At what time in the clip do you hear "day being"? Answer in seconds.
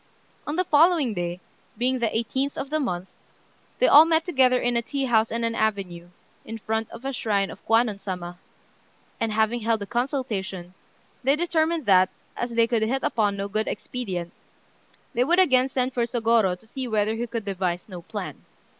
1.13-1.99